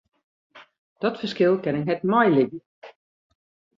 [1.01, 2.61] Dat ferskil kin ik net mei libje.